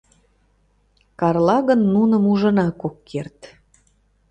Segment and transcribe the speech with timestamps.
[1.19, 3.39] Карла гын нуным ужынак ок керт.